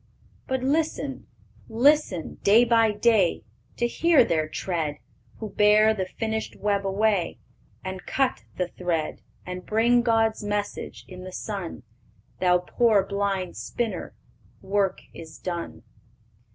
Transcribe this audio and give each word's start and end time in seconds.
"But 0.47 0.63
listen, 0.63 1.27
listen, 1.69 2.39
day 2.41 2.63
by 2.65 2.91
day, 2.91 3.43
To 3.77 3.85
hear 3.85 4.25
their 4.25 4.49
tread 4.49 4.97
Who 5.37 5.51
bear 5.51 5.93
the 5.93 6.07
finished 6.07 6.55
web 6.55 6.87
away, 6.87 7.37
And 7.83 8.07
cut 8.07 8.43
the 8.57 8.67
thread, 8.69 9.21
And 9.45 9.63
bring 9.63 10.01
God's 10.01 10.43
message 10.43 11.05
in 11.07 11.23
the 11.23 11.31
sun, 11.31 11.83
'Thou 12.39 12.57
poor 12.65 13.05
blind 13.05 13.55
spinner, 13.57 14.15
work 14.63 15.01
is 15.13 15.37
done." 15.37 15.83